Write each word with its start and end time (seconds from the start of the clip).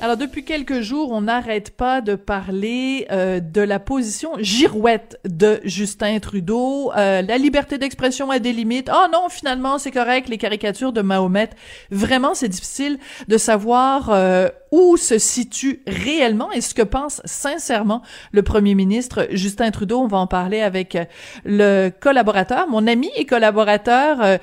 Alors, 0.00 0.16
depuis 0.16 0.44
quelques 0.44 0.80
jours, 0.80 1.10
on 1.10 1.22
n'arrête 1.22 1.76
pas 1.76 2.00
de 2.00 2.14
parler 2.14 3.08
euh, 3.10 3.40
de 3.40 3.60
la 3.60 3.80
position 3.80 4.30
girouette 4.38 5.18
de 5.24 5.60
Justin 5.64 6.20
Trudeau. 6.20 6.92
Euh, 6.96 7.20
la 7.20 7.36
liberté 7.36 7.78
d'expression 7.78 8.30
a 8.30 8.38
des 8.38 8.52
limites. 8.52 8.88
Oh 8.94 9.06
non, 9.12 9.28
finalement, 9.28 9.76
c'est 9.78 9.90
correct, 9.90 10.28
les 10.28 10.38
caricatures 10.38 10.92
de 10.92 11.02
Mahomet. 11.02 11.50
Vraiment, 11.90 12.34
c'est 12.34 12.48
difficile 12.48 13.00
de 13.26 13.36
savoir 13.38 14.10
euh, 14.10 14.48
où 14.70 14.96
se 14.96 15.18
situe 15.18 15.82
réellement 15.88 16.52
et 16.52 16.60
ce 16.60 16.74
que 16.74 16.82
pense 16.82 17.20
sincèrement 17.24 18.02
le 18.30 18.42
premier 18.42 18.76
ministre 18.76 19.26
Justin 19.32 19.72
Trudeau. 19.72 19.98
On 19.98 20.06
va 20.06 20.18
en 20.18 20.28
parler 20.28 20.60
avec 20.60 20.96
le 21.44 21.90
collaborateur, 21.90 22.68
mon 22.68 22.86
ami 22.86 23.10
et 23.16 23.26
collaborateur 23.26 24.38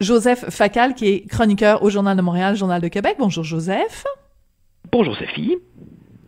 Joseph 0.00 0.46
Facal, 0.48 0.94
qui 0.94 1.06
est 1.08 1.28
chroniqueur 1.28 1.84
au 1.84 1.90
Journal 1.90 2.16
de 2.16 2.22
Montréal, 2.22 2.56
Journal 2.56 2.80
de 2.80 2.88
Québec. 2.88 3.16
Bonjour, 3.20 3.44
Joseph. 3.44 4.04
Bonjour 4.92 5.16
Sophie. 5.16 5.56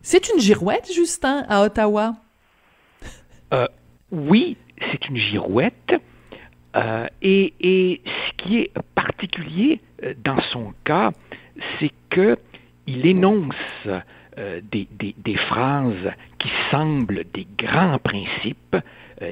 C'est 0.01 0.29
une 0.29 0.39
girouette, 0.39 0.89
Justin, 0.95 1.45
à 1.49 1.63
Ottawa? 1.63 2.15
Euh, 3.53 3.67
oui, 4.09 4.55
c'est 4.89 5.05
une 5.09 5.17
girouette. 5.17 5.93
Euh, 6.77 7.07
et, 7.21 7.53
et, 7.59 8.01
ce 8.05 8.33
qui 8.37 8.59
est 8.59 8.71
particulier 8.95 9.81
euh, 10.01 10.13
dans 10.23 10.41
son 10.53 10.73
cas, 10.85 11.11
c'est 11.77 11.91
qu'il 12.09 13.05
énonce 13.05 13.53
euh, 13.85 14.61
des, 14.71 14.87
des, 14.91 15.13
des, 15.17 15.35
phrases 15.35 16.13
qui 16.39 16.49
semblent 16.71 17.25
des 17.33 17.45
grands 17.57 17.99
principes. 17.99 18.77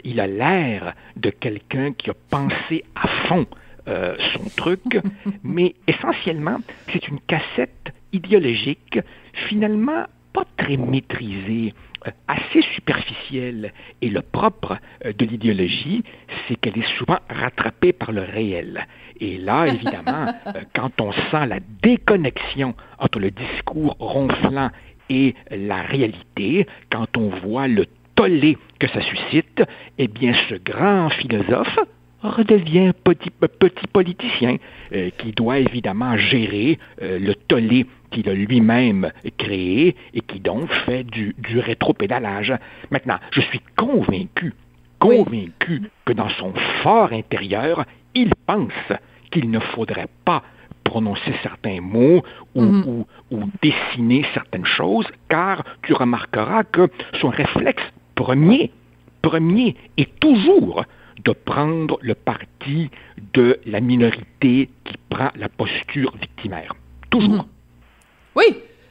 Il 0.03 0.19
a 0.19 0.27
l'air 0.27 0.93
de 1.15 1.29
quelqu'un 1.29 1.93
qui 1.93 2.09
a 2.09 2.13
pensé 2.29 2.83
à 2.95 3.07
fond 3.27 3.45
son 3.85 4.49
truc, 4.55 4.99
mais 5.43 5.73
essentiellement, 5.87 6.57
c'est 6.93 7.07
une 7.07 7.19
cassette 7.21 7.91
idéologique, 8.14 9.00
finalement 9.50 10.06
pas 10.34 10.44
très 10.58 10.78
maîtrisée, 10.78 11.73
euh, 12.08 12.12
assez 12.28 12.62
superficielle. 12.73 13.73
Et 14.02 14.09
le 14.09 14.22
propre 14.22 14.78
euh, 15.06 15.14
de 15.14 15.26
l'idéologie, 15.26 16.04
c'est 16.48 16.56
qu'elle 16.56 16.78
est 16.78 16.98
souvent 16.98 17.20
rattrapée 17.30 17.94
par 17.94 18.12
le 18.12 18.22
réel. 18.22 18.88
Et 19.20 19.38
là, 19.38 19.67
évidemment, 19.67 20.34
quand 20.73 21.00
on 21.02 21.12
sent 21.12 21.48
la 21.48 21.59
déconnexion 21.82 22.76
entre 22.98 23.20
le 23.20 23.32
discours 23.32 23.95
ronflant 24.00 24.70
et 25.09 25.36
la 25.52 25.82
réalité, 25.82 26.66
quand 26.89 27.17
on 27.17 27.30
voit 27.30 27.67
le 27.67 27.86
tollé 28.16 28.58
que 28.80 28.88
ça 28.88 29.02
suscite, 29.02 29.64
eh 29.98 30.08
bien, 30.08 30.34
ce 30.50 30.56
grand 30.56 31.09
philosophe, 31.09 31.80
redevient 32.23 32.91
petit, 33.03 33.30
petit 33.31 33.88
politicien 33.88 34.58
euh, 34.94 35.09
qui 35.17 35.31
doit 35.31 35.59
évidemment 35.59 36.17
gérer 36.17 36.80
euh, 37.02 37.19
le 37.19 37.36
tollé 37.36 37.86
qu'il 38.11 38.30
a 38.30 38.33
lui-même 38.33 39.11
créé 39.37 39.95
et 40.14 40.21
qui 40.21 40.39
donc 40.39 40.71
fait 40.86 41.04
du, 41.04 41.36
du 41.37 41.59
rétropédalage. 41.59 42.54
Maintenant, 42.89 43.17
je 43.32 43.42
suis 43.42 43.61
convaincu, 43.77 44.54
convaincu 44.99 45.89
que 46.05 46.14
dans 46.14 46.30
son 46.30 46.54
fort 46.83 47.14
intérieur, 47.14 47.86
il 48.14 48.33
pense 48.45 48.73
qu'il 49.32 49.49
ne 49.49 49.59
faudrait 49.59 50.09
pas 50.26 50.43
prononcer 50.83 51.33
certains 51.42 51.80
mots 51.80 52.21
ou, 52.53 52.61
Mhm. 52.61 52.83
ou, 52.88 53.08
ou 53.32 53.43
dessiner 53.61 54.26
certaines 54.33 54.65
choses, 54.65 55.08
car 55.30 55.64
tu 55.83 55.93
remarqueras 55.93 56.64
que 56.65 56.89
son 57.21 57.30
réflexe 57.30 57.83
premier, 58.15 58.71
premier 59.21 59.76
est 59.98 60.20
toujours 60.20 60.83
de 61.23 61.32
prendre 61.33 61.98
le 62.02 62.15
parti 62.15 62.89
de 63.33 63.59
la 63.65 63.80
minorité 63.80 64.70
qui 64.86 64.93
prend 65.09 65.30
la 65.36 65.49
posture 65.49 66.14
victimaire. 66.20 66.73
Toujours. 67.09 67.30
Mhm. 67.30 67.45
Oui, 68.36 68.45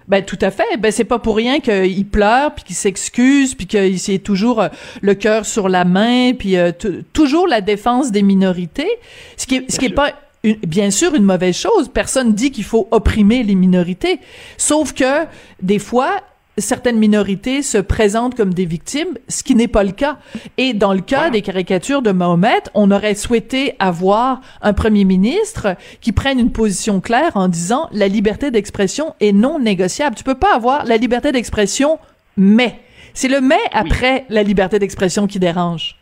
ben 0.06 0.24
tout 0.24 0.38
à 0.41 0.50
fait. 0.50 0.76
Ben 0.78 0.92
c'est 0.92 1.04
pas 1.04 1.18
pour 1.18 1.36
rien 1.36 1.60
qu'il 1.60 2.06
pleure 2.06 2.54
puis 2.54 2.64
qu'il 2.64 2.76
s'excuse 2.76 3.54
puis 3.54 3.66
qu'il 3.66 3.98
c'est 3.98 4.18
toujours 4.18 4.60
euh, 4.60 4.68
le 5.02 5.14
cœur 5.14 5.46
sur 5.46 5.68
la 5.68 5.84
main 5.84 6.32
puis 6.34 6.56
euh, 6.56 6.72
toujours 7.12 7.46
la 7.48 7.60
défense 7.60 8.10
des 8.12 8.22
minorités. 8.22 8.91
Ce 9.36 9.47
qui 9.47 9.56
est, 9.56 9.70
ce 9.70 9.78
qui 9.78 9.86
est 9.86 9.94
pas 9.94 10.12
une- 10.44 10.56
bien 10.56 10.91
sûr 10.91 11.14
une 11.14 11.24
mauvaise 11.24 11.56
chose. 11.56 11.88
Personne 11.88 12.34
dit 12.34 12.50
qu'il 12.50 12.64
faut 12.64 12.88
opprimer 12.91 13.42
les 13.42 13.54
minorités. 13.54 14.20
Sauf 14.56 14.92
que 14.92 15.26
des 15.62 15.78
fois 15.78 16.20
certaines 16.60 16.98
minorités 16.98 17.62
se 17.62 17.78
présentent 17.78 18.34
comme 18.34 18.54
des 18.54 18.65
victimes, 18.65 19.19
ce 19.28 19.43
qui 19.43 19.54
n'est 19.54 19.69
pas 19.69 19.84
le 19.84 19.93
cas. 19.93 20.19
Et 20.59 20.75
dans 20.75 20.93
le 20.93 21.00
cas 21.00 21.31
des 21.31 21.43
caricatures 21.43 22.03
de 22.03 22.12
Mahomet, 22.12 22.62
on 22.75 22.91
aurait 22.91 23.15
souhaité 23.15 23.75
avoir 23.78 24.41
un 24.62 24.72
premier 24.72 25.04
ministre 25.04 25.76
qui 26.00 26.12
prenne 26.12 26.38
une 26.38 26.53
position 26.53 27.00
claire 27.00 27.37
en 27.37 27.48
disant 27.48 27.88
la 27.93 28.09
liberté 28.09 28.50
d'expression 28.50 29.15
est 29.21 29.32
non 29.32 29.59
négociable. 29.59 30.16
Tu 30.16 30.25
peux 30.25 30.34
pas 30.34 30.54
avoir 30.54 30.84
la 30.84 30.97
liberté 30.97 31.32
d'expression, 31.32 31.98
mais 32.37 32.78
c'est 33.15 33.28
le 33.28 33.41
mais 33.41 33.60
après 33.72 34.25
la 34.28 34.42
liberté 34.42 34.78
d'expression 34.78 35.27
qui 35.27 35.38
dérange. 35.38 35.97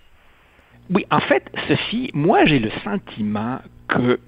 Oui, 0.91 1.07
en 1.11 1.21
fait, 1.21 1.45
Sophie, 1.69 2.11
moi 2.15 2.45
j'ai 2.47 2.59
le 2.59 2.71
sentiment 2.83 3.59
que 3.89 4.19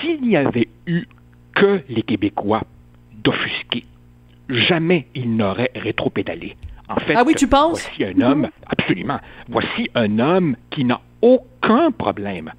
s'il 0.00 0.22
n'y 0.22 0.36
avait 0.36 0.68
eu 0.86 1.04
que 1.54 1.82
les 1.88 2.02
Québécois 2.02 2.62
d'offusquer, 3.22 3.84
jamais 4.48 5.06
ils 5.14 5.34
n'auraient 5.34 5.70
rétropédalé. 5.74 6.56
En 6.88 6.96
fait, 7.00 7.14
Ah 7.16 7.22
oui, 7.26 7.34
tu 7.34 7.46
penses? 7.48 7.86
voici 7.98 8.04
un 8.04 8.20
homme, 8.22 8.48
absolument, 8.66 9.18
voici 9.48 9.90
un 9.94 10.18
homme 10.18 10.56
qui 10.70 10.84
n'a 10.84 11.00
aucun 11.20 11.90
problème 11.90 12.52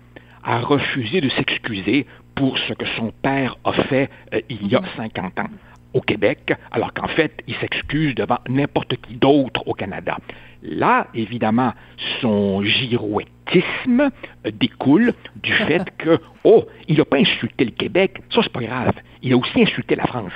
à 0.43 0.59
refuser 0.59 1.21
de 1.21 1.29
s'excuser 1.29 2.05
pour 2.35 2.57
ce 2.57 2.73
que 2.73 2.85
son 2.95 3.11
père 3.21 3.57
a 3.63 3.73
fait 3.73 4.09
euh, 4.33 4.41
il 4.49 4.67
y 4.67 4.75
a 4.75 4.81
50 4.95 5.39
ans 5.39 5.49
au 5.93 6.01
Québec, 6.01 6.53
alors 6.71 6.93
qu'en 6.93 7.07
fait, 7.07 7.33
il 7.47 7.55
s'excuse 7.55 8.13
devant 8.13 8.37
n'importe 8.47 8.95
qui 9.01 9.15
d'autre 9.15 9.67
au 9.67 9.73
Canada. 9.73 10.17
Là, 10.61 11.07
évidemment, 11.15 11.73
son 12.21 12.63
girouettisme 12.63 14.09
découle 14.53 15.13
du 15.41 15.51
fait 15.67 15.89
que, 15.97 16.19
oh, 16.43 16.65
il 16.87 16.97
n'a 16.97 17.05
pas 17.05 17.17
insulté 17.17 17.65
le 17.65 17.71
Québec, 17.71 18.21
ça 18.33 18.41
c'est 18.43 18.51
pas 18.53 18.61
grave, 18.61 18.93
il 19.23 19.33
a 19.33 19.37
aussi 19.37 19.61
insulté 19.61 19.95
la 19.95 20.05
France. 20.05 20.33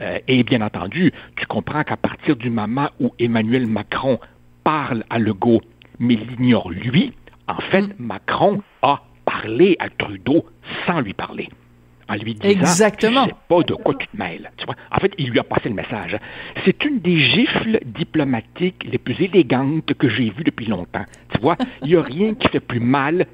Euh, 0.00 0.18
et 0.26 0.42
bien 0.42 0.60
entendu, 0.60 1.12
tu 1.36 1.46
comprends 1.46 1.84
qu'à 1.84 1.96
partir 1.96 2.36
du 2.36 2.50
moment 2.50 2.88
où 3.00 3.12
Emmanuel 3.18 3.66
Macron 3.66 4.18
parle 4.64 5.04
à 5.10 5.18
Legault, 5.18 5.60
mais 5.98 6.16
l'ignore 6.16 6.70
lui, 6.70 7.12
en 7.46 7.60
fait, 7.60 7.84
Macron 7.98 8.62
a 8.82 9.02
parlé 9.24 9.76
à 9.78 9.88
Trudeau 9.90 10.46
sans 10.86 11.00
lui 11.00 11.14
parler. 11.14 11.48
En 12.08 12.16
lui 12.16 12.34
disant, 12.34 12.48
Exactement. 12.48 13.24
tu 13.24 13.30
sais 13.30 13.36
pas 13.48 13.62
de 13.62 13.74
quoi 13.74 13.94
tu 13.94 14.06
te 14.08 14.16
mêles. 14.16 14.50
Tu 14.58 14.66
vois? 14.66 14.74
En 14.90 15.00
fait, 15.00 15.12
il 15.16 15.30
lui 15.30 15.38
a 15.38 15.44
passé 15.44 15.70
le 15.70 15.74
message. 15.74 16.18
C'est 16.64 16.84
une 16.84 16.98
des 17.00 17.18
gifles 17.18 17.80
diplomatiques 17.84 18.84
les 18.84 18.98
plus 18.98 19.18
élégantes 19.22 19.94
que 19.94 20.08
j'ai 20.08 20.28
vues 20.30 20.44
depuis 20.44 20.66
longtemps. 20.66 21.06
Tu 21.32 21.40
vois, 21.40 21.56
il 21.82 21.88
n'y 21.88 21.96
a 21.96 22.02
rien 22.02 22.34
qui 22.34 22.48
fait 22.48 22.60
plus 22.60 22.80
mal 22.80 23.26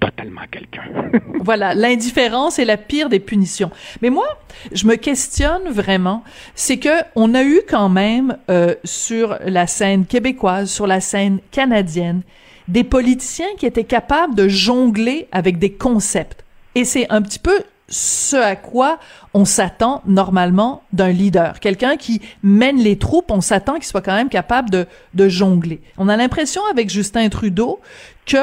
totalement 0.00 0.42
quelqu'un. 0.50 0.82
Voilà, 1.42 1.74
l'indifférence 1.74 2.58
est 2.58 2.66
la 2.66 2.76
pire 2.76 3.08
des 3.08 3.18
punitions. 3.18 3.70
Mais 4.02 4.10
moi, 4.10 4.26
je 4.72 4.86
me 4.86 4.96
questionne 4.96 5.70
vraiment, 5.70 6.22
c'est 6.54 6.76
que 6.76 7.02
on 7.16 7.34
a 7.34 7.42
eu 7.42 7.62
quand 7.66 7.88
même 7.88 8.36
euh, 8.50 8.74
sur 8.84 9.38
la 9.46 9.66
scène 9.66 10.04
québécoise, 10.04 10.70
sur 10.70 10.86
la 10.86 11.00
scène 11.00 11.40
canadienne, 11.50 12.22
des 12.68 12.84
politiciens 12.84 13.48
qui 13.58 13.64
étaient 13.64 13.84
capables 13.84 14.34
de 14.34 14.48
jongler 14.48 15.28
avec 15.32 15.58
des 15.58 15.72
concepts. 15.72 16.44
Et 16.74 16.84
c'est 16.84 17.10
un 17.10 17.22
petit 17.22 17.38
peu 17.38 17.58
ce 17.88 18.36
à 18.36 18.54
quoi 18.54 18.98
on 19.34 19.44
s'attend 19.44 20.02
normalement 20.06 20.82
d'un 20.92 21.10
leader. 21.10 21.58
Quelqu'un 21.58 21.96
qui 21.96 22.20
mène 22.42 22.78
les 22.78 22.98
troupes, 22.98 23.30
on 23.30 23.40
s'attend 23.40 23.74
qu'il 23.74 23.84
soit 23.84 24.02
quand 24.02 24.14
même 24.14 24.28
capable 24.28 24.70
de, 24.70 24.86
de 25.14 25.28
jongler. 25.28 25.80
On 25.98 26.08
a 26.08 26.16
l'impression 26.16 26.62
avec 26.70 26.90
Justin 26.90 27.28
Trudeau 27.28 27.80
que 28.26 28.36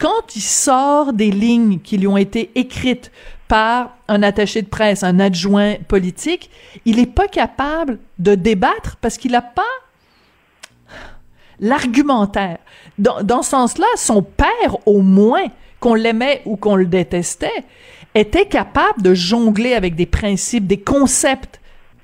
quand 0.00 0.34
il 0.34 0.40
sort 0.40 1.12
des 1.12 1.30
lignes 1.30 1.78
qui 1.78 1.98
lui 1.98 2.08
ont 2.08 2.16
été 2.16 2.50
écrites 2.54 3.12
par 3.46 3.96
un 4.08 4.22
attaché 4.22 4.62
de 4.62 4.68
presse, 4.68 5.02
un 5.02 5.20
adjoint 5.20 5.74
politique, 5.86 6.50
il 6.84 6.96
n'est 6.96 7.06
pas 7.06 7.28
capable 7.28 7.98
de 8.18 8.34
débattre 8.34 8.96
parce 9.00 9.18
qu'il 9.18 9.32
n'a 9.32 9.42
pas 9.42 9.62
l'argumentaire. 11.60 12.58
Dans, 12.98 13.42
ce 13.42 13.50
sens-là, 13.50 13.86
son 13.96 14.22
père, 14.22 14.78
au 14.86 15.02
moins, 15.02 15.44
qu'on 15.80 15.94
l'aimait 15.94 16.42
ou 16.46 16.56
qu'on 16.56 16.76
le 16.76 16.86
détestait, 16.86 17.64
était 18.14 18.46
capable 18.46 19.02
de 19.02 19.14
jongler 19.14 19.74
avec 19.74 19.94
des 19.94 20.06
principes, 20.06 20.66
des 20.66 20.80
concepts 20.80 21.59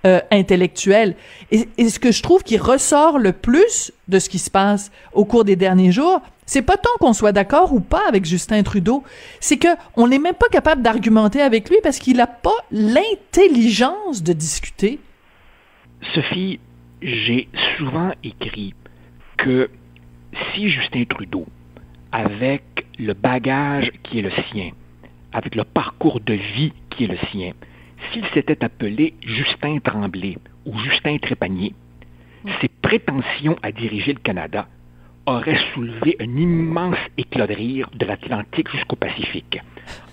euh, 0.07 0.21
intellectuels. 0.31 1.17
Et, 1.51 1.69
et, 1.79 1.89
ce 1.89 1.99
que 1.99 2.13
je 2.13 2.23
trouve 2.23 2.45
qui 2.45 2.57
ressort 2.59 3.19
le 3.19 3.33
plus 3.33 3.93
de 4.07 4.19
ce 4.21 4.29
qui 4.29 4.39
se 4.39 4.51
passe 4.51 4.93
au 5.13 5.25
cours 5.25 5.45
des 5.45 5.57
derniers 5.57 5.91
jours, 5.91 6.23
c'est 6.47 6.63
pas 6.63 6.77
tant 6.77 6.91
qu'on 7.01 7.13
soit 7.13 7.33
d'accord 7.33 7.73
ou 7.73 7.81
pas 7.81 8.03
avec 8.09 8.25
Justin 8.25 8.63
Trudeau, 8.63 9.03
c'est 9.41 9.57
que 9.57 9.69
on 9.97 10.07
n'est 10.07 10.21
même 10.21 10.35
pas 10.35 10.49
capable 10.49 10.81
d'argumenter 10.83 11.43
avec 11.43 11.69
lui 11.69 11.79
parce 11.83 11.99
qu'il 11.99 12.19
n'a 12.19 12.29
pas 12.29 12.57
l'intelligence 12.71 14.23
de 14.23 14.33
discuter. 14.33 15.01
Sophie, 16.15 16.61
j'ai 17.03 17.49
souvent 17.77 18.13
écrit 18.23 18.75
que 19.39 19.69
si 20.55 20.71
Justin 20.71 21.05
Trudeau, 21.09 21.47
avec 22.13 22.63
le 22.99 23.13
bagage 23.13 23.91
qui 24.05 24.21
est 24.21 24.23
le 24.23 24.31
sien, 24.53 24.71
avec 25.33 25.57
le 25.57 25.65
parcours 25.65 26.21
de 26.21 26.35
vie 26.35 26.73
qui 26.91 27.05
est 27.05 27.09
le 27.09 27.19
sien, 27.33 27.53
s'il 28.13 28.25
s'était 28.27 28.65
appelé 28.65 29.15
Justin 29.25 29.79
Tremblay 29.79 30.39
ou 30.65 30.79
Justin 30.79 31.19
Trépanier, 31.19 31.75
ses 32.61 32.69
prétentions 32.69 33.57
à 33.63 33.73
diriger 33.73 34.13
le 34.13 34.21
Canada 34.21 34.67
auraient 35.27 35.59
soulevé 35.75 36.17
un 36.21 36.37
immense 36.37 36.99
éclat 37.19 37.47
de 37.47 37.55
rire 37.55 37.91
de 37.95 38.07
l'Atlantique 38.07 38.71
jusqu'au 38.71 38.97
Pacifique. 38.97 39.61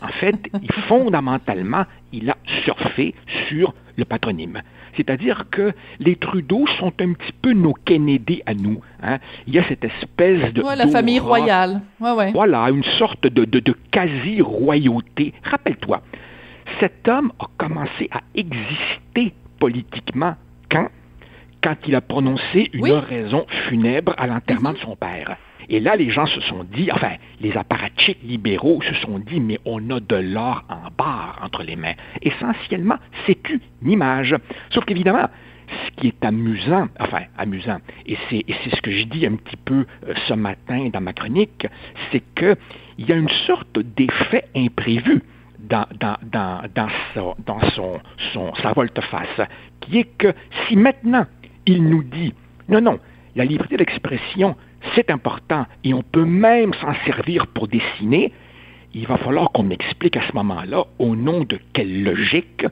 En 0.01 0.07
fait, 0.07 0.38
fondamentalement, 0.88 1.85
il 2.12 2.30
a 2.30 2.38
surfé 2.63 3.13
sur 3.47 3.74
le 3.95 4.06
patronyme. 4.06 4.62
C'est-à-dire 4.95 5.45
que 5.51 5.74
les 6.00 6.15
Trudeau 6.15 6.65
sont 6.79 6.94
un 7.00 7.13
petit 7.13 7.33
peu 7.41 7.53
nos 7.53 7.74
Kennedy 7.74 8.41
à 8.45 8.53
nous. 8.53 8.81
Hein. 9.01 9.19
Il 9.47 9.53
y 9.53 9.59
a 9.59 9.63
cette 9.68 9.83
espèce 9.83 10.51
de... 10.53 10.63
Ouais, 10.63 10.75
la 10.75 10.88
famille 10.88 11.19
royale. 11.19 11.81
Ouais, 12.00 12.12
ouais. 12.12 12.31
Voilà, 12.31 12.69
une 12.69 12.83
sorte 12.83 13.27
de, 13.27 13.45
de, 13.45 13.59
de 13.59 13.75
quasi-royauté. 13.91 15.33
Rappelle-toi, 15.44 16.01
cet 16.80 17.07
homme 17.07 17.31
a 17.39 17.45
commencé 17.57 18.10
à 18.12 18.21
exister 18.36 19.33
politiquement 19.60 20.36
quand? 20.69 20.88
Quand 21.62 21.75
il 21.88 21.95
a 21.95 22.01
prononcé 22.01 22.69
une 22.74 22.81
Oui. 22.81 22.92
oraison 22.92 23.45
funèbre 23.69 24.13
à 24.18 24.27
l'enterrement 24.27 24.74
de 24.74 24.77
son 24.80 24.95
père. 24.95 25.38
Et 25.69 25.80
là, 25.80 25.95
les 25.95 26.10
gens 26.10 26.25
se 26.25 26.42
sont 26.42 26.65
dit, 26.65 26.92
enfin, 26.92 27.13
les 27.39 27.56
apparatchiks 27.56 28.21
libéraux 28.21 28.81
se 28.81 28.94
sont 28.95 29.19
dit, 29.19 29.39
mais 29.39 29.60
on 29.63 29.89
a 29.92 30.00
de 30.01 30.15
l'or 30.18 30.63
en 30.69 30.89
barre 30.98 31.39
entre 31.42 31.63
les 31.63 31.77
mains. 31.77 31.94
Essentiellement, 32.21 32.98
c'est 33.25 33.39
une 33.50 33.89
image. 33.89 34.36
Sauf 34.71 34.83
qu'évidemment, 34.83 35.30
ce 35.86 35.92
qui 35.92 36.07
est 36.07 36.25
amusant, 36.25 36.89
enfin, 37.00 37.21
amusant, 37.38 37.77
et 38.06 38.18
c'est, 38.30 38.44
et 38.48 38.56
c'est 38.63 38.75
ce 38.75 38.81
que 38.81 38.92
je 38.92 39.06
dis 39.06 39.25
un 39.25 39.36
petit 39.38 39.56
peu 39.57 39.86
euh, 40.07 40.13
ce 40.27 40.33
matin 40.33 40.89
dans 40.92 41.01
ma 41.01 41.13
chronique, 41.13 41.65
c'est 42.12 42.21
qu'il 42.36 42.57
y 43.07 43.12
a 43.12 43.15
une 43.15 43.30
sorte 43.48 43.80
d'effet 43.80 44.44
imprévu 44.56 45.21
dans, 45.63 45.86
dans, 46.00 46.18
dans, 46.24 46.62
dans, 46.75 47.60
son, 47.75 48.00
son, 48.33 48.54
sa 48.56 48.74
volte-face, 48.74 49.48
qui 49.81 50.00
est 50.00 50.18
que 50.18 50.33
si 50.68 50.75
maintenant 50.75 51.25
il 51.65 51.83
nous 51.83 52.04
dit, 52.04 52.33
non, 52.69 52.81
non, 52.81 53.00
la 53.36 53.45
liberté 53.45 53.77
d'expression, 53.77 54.56
c'est 54.95 55.10
important 55.10 55.65
et 55.83 55.94
on 55.94 56.04
peut 56.04 56.25
même 56.25 56.74
s'en 56.75 56.94
servir 57.06 57.48
pour 57.48 57.68
dessiner, 57.68 58.31
il 58.94 59.07
va 59.07 59.18
falloir 59.18 59.51
qu'on 59.51 59.63
m'explique 59.63 60.18
à 60.18 60.27
ce 60.27 60.33
moment-là 60.33 60.86
au 61.00 61.15
nom 61.15 61.44
de 61.44 61.60
quelle 61.74 62.04
logique 62.04 62.65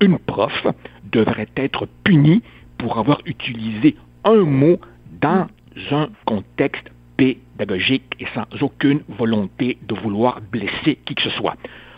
une 0.00 0.18
prof 0.18 0.66
devrait 1.12 1.48
être 1.56 1.86
punie 2.04 2.42
pour 2.78 2.98
avoir 2.98 3.20
utilisé 3.26 3.96
un 4.24 4.44
mot 4.44 4.78
dans 5.20 5.46
un 5.90 6.08
contexte 6.24 6.90
pédagogique 7.16 8.16
et 8.18 8.26
sans 8.34 8.46
aucune 8.62 9.02
volonté 9.08 9.76
de 9.86 9.94
vouloir 9.94 10.40
blesser 10.40 10.98
qui 11.04 11.14
que 11.14 11.22
ce 11.22 11.30
soit. 11.30 11.56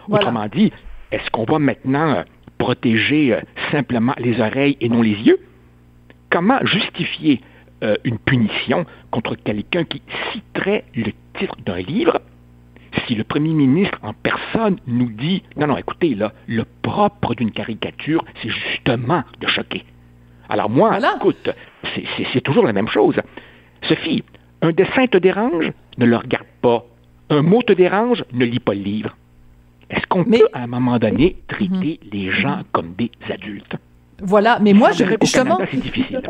Voilà. 0.09 0.27
Autrement 0.27 0.47
dit, 0.49 0.73
est-ce 1.11 1.31
qu'on 1.31 1.45
va 1.45 1.59
maintenant 1.59 2.15
euh, 2.15 2.23
protéger 2.59 3.35
euh, 3.35 3.41
simplement 3.71 4.15
les 4.19 4.41
oreilles 4.41 4.77
et 4.81 4.89
non 4.89 5.03
les 5.03 5.15
yeux? 5.15 5.39
Comment 6.31 6.59
justifier 6.65 7.41
euh, 7.83 7.97
une 8.05 8.19
punition 8.19 8.87
contre 9.11 9.35
quelqu'un 9.37 9.85
qui 9.85 10.03
citerait 10.33 10.85
le 10.95 11.13
titre 11.39 11.57
d'un 11.65 11.79
livre 11.79 12.21
si 13.07 13.15
le 13.15 13.25
premier 13.25 13.55
ministre 13.55 13.99
en 14.03 14.13
personne 14.13 14.77
nous 14.87 15.11
dit 15.11 15.43
non, 15.57 15.67
non, 15.67 15.77
écoutez, 15.79 16.15
là, 16.15 16.33
le 16.47 16.65
propre 16.83 17.35
d'une 17.35 17.51
caricature, 17.51 18.23
c'est 18.43 18.51
justement 18.51 19.25
de 19.41 19.47
choquer. 19.47 19.85
Alors 20.49 20.69
moi, 20.69 20.91
Voilà. 20.91 21.15
écoute, 21.17 21.51
c'est 22.35 22.41
toujours 22.43 22.67
la 22.67 22.75
même 22.75 22.89
chose. 22.89 23.17
Sophie, 23.89 24.23
un 24.61 24.73
dessin 24.73 25.07
te 25.07 25.17
dérange, 25.17 25.73
ne 25.97 26.05
le 26.05 26.17
regarde 26.17 26.47
pas. 26.61 26.85
Un 27.31 27.41
mot 27.43 27.63
te 27.63 27.73
dérange, 27.73 28.25
ne 28.33 28.45
lis 28.45 28.61
pas 28.61 28.75
le 28.75 28.83
livre. 28.83 29.17
Est-ce 29.93 30.07
qu'on 30.09 30.25
Mais- 30.27 30.39
peut, 30.39 30.49
à 30.53 30.63
un 30.63 30.67
moment 30.67 30.99
donné, 30.99 31.37
traiter 31.49 32.01
les 32.13 32.31
gens 32.31 32.63
comme 32.73 32.95
des 32.99 33.11
adultes? 33.31 33.77
Voilà, 34.21 34.59
mais 34.61 34.73
moi, 34.73 34.93
Je 34.93 35.05
justement, 35.21 35.59
c'est 35.71 35.77
difficile. 35.81 36.23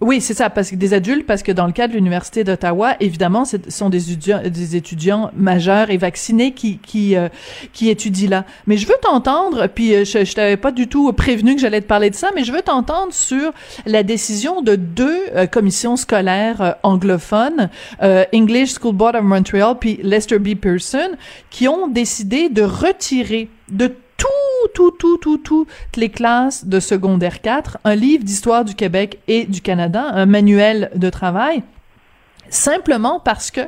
Oui, 0.00 0.20
c'est 0.20 0.34
ça, 0.34 0.48
parce 0.48 0.70
que 0.70 0.76
des 0.76 0.94
adultes, 0.94 1.26
parce 1.26 1.42
que 1.42 1.50
dans 1.50 1.66
le 1.66 1.72
cas 1.72 1.88
de 1.88 1.92
l'Université 1.92 2.44
d'Ottawa, 2.44 2.94
évidemment, 3.00 3.44
ce 3.44 3.56
sont 3.68 3.90
des 3.90 4.76
étudiants, 4.76 5.30
majeurs 5.36 5.90
et 5.90 5.96
vaccinés 5.96 6.52
qui, 6.52 6.78
qui, 6.78 7.16
euh, 7.16 7.28
qui 7.72 7.88
étudient 7.88 8.28
là. 8.30 8.44
Mais 8.68 8.76
je 8.76 8.86
veux 8.86 8.94
t'entendre, 9.02 9.66
puis 9.66 9.94
euh, 9.94 10.04
je, 10.04 10.24
je 10.24 10.34
t'avais 10.34 10.56
pas 10.56 10.70
du 10.70 10.86
tout 10.86 11.12
prévenu 11.12 11.56
que 11.56 11.60
j'allais 11.60 11.80
te 11.80 11.86
parler 11.86 12.10
de 12.10 12.14
ça, 12.14 12.30
mais 12.36 12.44
je 12.44 12.52
veux 12.52 12.62
t'entendre 12.62 13.12
sur 13.12 13.52
la 13.86 14.04
décision 14.04 14.62
de 14.62 14.76
deux 14.76 15.18
euh, 15.34 15.46
commissions 15.46 15.96
scolaires 15.96 16.62
euh, 16.62 16.72
anglophones, 16.84 17.68
euh, 18.02 18.24
English 18.32 18.74
School 18.74 18.94
Board 18.94 19.16
of 19.16 19.24
Montreal 19.24 19.76
puis 19.80 19.98
Lester 20.04 20.38
B. 20.38 20.54
Pearson, 20.54 21.10
qui 21.50 21.66
ont 21.66 21.88
décidé 21.88 22.48
de 22.48 22.62
retirer 22.62 23.48
de 23.70 23.92
tout, 24.18 24.68
tout, 24.74 24.90
tout, 24.90 25.16
tout, 25.16 25.38
toutes 25.38 25.96
les 25.96 26.10
classes 26.10 26.66
de 26.66 26.80
secondaire 26.80 27.40
4, 27.40 27.78
un 27.84 27.94
livre 27.94 28.24
d'histoire 28.24 28.64
du 28.64 28.74
Québec 28.74 29.20
et 29.26 29.46
du 29.46 29.62
Canada, 29.62 30.04
un 30.12 30.26
manuel 30.26 30.90
de 30.94 31.08
travail, 31.08 31.62
simplement 32.50 33.20
parce 33.20 33.50
que 33.50 33.62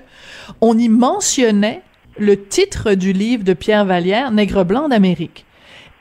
on 0.61 0.77
y 0.77 0.89
mentionnait 0.89 1.83
le 2.19 2.45
titre 2.45 2.93
du 2.93 3.13
livre 3.13 3.45
de 3.45 3.55
Pierre 3.55 3.87
Vallière, 3.87 4.31
Nègre 4.31 4.65
blanc 4.65 4.89
d'Amérique. 4.89 5.47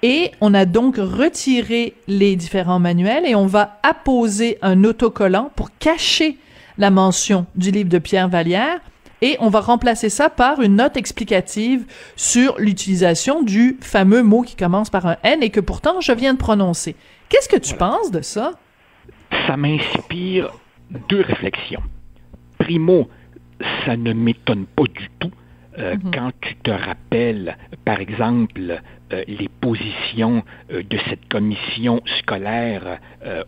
Et 0.01 0.31
on 0.41 0.53
a 0.53 0.65
donc 0.65 0.95
retiré 0.97 1.93
les 2.07 2.35
différents 2.35 2.79
manuels 2.79 3.25
et 3.25 3.35
on 3.35 3.45
va 3.45 3.79
apposer 3.83 4.57
un 4.61 4.83
autocollant 4.83 5.51
pour 5.55 5.69
cacher 5.77 6.37
la 6.77 6.89
mention 6.89 7.45
du 7.55 7.71
livre 7.71 7.89
de 7.89 7.99
Pierre 7.99 8.29
Vallière 8.29 8.79
et 9.21 9.37
on 9.39 9.49
va 9.49 9.59
remplacer 9.59 10.09
ça 10.09 10.29
par 10.29 10.61
une 10.61 10.77
note 10.77 10.97
explicative 10.97 11.85
sur 12.15 12.55
l'utilisation 12.59 13.43
du 13.43 13.77
fameux 13.81 14.23
mot 14.23 14.41
qui 14.41 14.55
commence 14.55 14.89
par 14.89 15.05
un 15.05 15.17
N 15.23 15.43
et 15.43 15.49
que 15.49 15.59
pourtant 15.59 16.01
je 16.01 16.11
viens 16.11 16.33
de 16.33 16.39
prononcer. 16.39 16.95
Qu'est-ce 17.29 17.49
que 17.49 17.57
tu 17.57 17.75
penses 17.75 18.11
de 18.11 18.21
ça? 18.21 18.53
ça 19.47 19.57
m'inspire 19.57 20.51
deux 21.07 21.21
réflexions. 21.21 21.83
Primo, 22.57 23.09
ça 23.85 23.95
ne 23.95 24.13
m'étonne 24.13 24.65
pas 24.65 24.83
du 24.83 25.09
tout 25.19 25.31
euh, 25.79 25.95
quand 26.13 26.31
tu 26.41 26.55
te 26.55 26.71
rappelles, 26.71 27.57
par 27.85 27.99
exemple, 27.99 28.81
euh, 29.13 29.23
les 29.27 29.49
positions 29.61 30.43
euh, 30.71 30.83
de 30.83 30.97
cette 31.09 31.27
commission 31.29 32.01
scolaire 32.19 32.99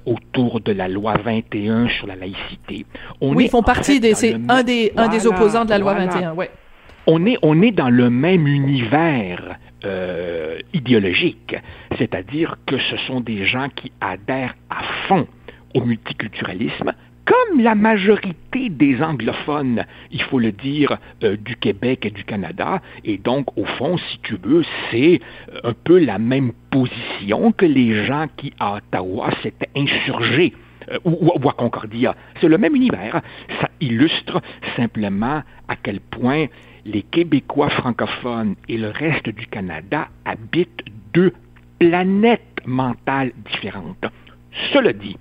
autour 0.05 0.61
de 0.61 0.71
la 0.71 0.87
loi 0.87 1.15
21 1.23 1.89
sur 1.89 2.07
la 2.07 2.15
laïcité. 2.15 2.85
On 3.19 3.33
oui, 3.33 3.45
ils 3.45 3.49
font 3.49 3.63
partie 3.63 3.99
des, 3.99 4.13
c'est 4.13 4.33
le 4.33 4.39
un 4.49 4.63
des, 4.63 4.91
un 4.95 5.07
des 5.07 5.19
Voilà, 5.19 5.37
opposants 5.37 5.65
de 5.65 5.69
la 5.69 5.77
loi 5.77 5.93
voilà. 5.93 6.11
21, 6.11 6.33
ouais. 6.33 6.51
on 7.07 7.25
est, 7.25 7.37
on 7.41 7.61
est 7.61 7.71
dans 7.71 7.89
le 7.89 8.09
même 8.09 8.47
univers 8.47 9.57
idéologique, 10.73 11.55
c'est-à-dire 11.97 12.57
que 12.67 12.77
ce 12.77 12.97
sont 13.07 13.19
des 13.19 13.45
gens 13.45 13.67
qui 13.75 13.91
adhèrent 13.99 14.55
à 14.69 14.83
fond 15.07 15.27
au 15.73 15.81
multiculturalisme, 15.81 16.93
comme 17.31 17.61
la 17.61 17.75
majorité 17.75 18.69
des 18.69 19.01
anglophones, 19.01 19.85
il 20.11 20.21
faut 20.23 20.39
le 20.39 20.51
dire, 20.51 20.97
euh, 21.23 21.37
du 21.37 21.55
Québec 21.55 22.05
et 22.05 22.09
du 22.09 22.25
Canada, 22.25 22.81
et 23.05 23.17
donc 23.17 23.57
au 23.57 23.63
fond, 23.63 23.97
si 23.97 24.19
tu 24.19 24.37
veux, 24.43 24.63
c'est 24.89 25.21
euh, 25.53 25.69
un 25.69 25.73
peu 25.73 25.97
la 25.97 26.19
même 26.19 26.51
position 26.71 27.53
que 27.53 27.65
les 27.65 28.05
gens 28.05 28.25
qui 28.35 28.51
à 28.59 28.75
Ottawa 28.75 29.29
s'étaient 29.41 29.69
insurgés 29.77 30.53
euh, 30.91 30.99
ou, 31.05 31.49
à 31.49 31.53
Concordia. 31.53 32.15
C'est 32.41 32.49
le 32.49 32.57
même 32.57 32.75
univers. 32.75 33.21
Ça 33.61 33.69
illustre 33.79 34.41
simplement 34.75 35.41
à 35.69 35.75
quel 35.81 36.01
point 36.01 36.47
les 36.83 37.03
Québécois 37.03 37.69
francophones 37.69 38.55
et 38.67 38.77
le 38.77 38.89
reste 38.89 39.29
du 39.29 39.47
Canada 39.47 40.09
habitent 40.25 40.83
deux 41.13 41.31
planètes 41.79 42.61
mentales 42.65 43.31
différentes. 43.49 44.05
Cela 44.73 44.91
dit, 44.91 45.15